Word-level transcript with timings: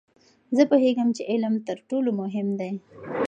زه 0.55 0.63
پوهیږم 0.69 1.09
چې 1.15 1.23
علم 1.31 1.53
تر 1.67 1.77
ټولو 1.89 2.09
مهم 2.21 2.47
دی. 2.59 2.71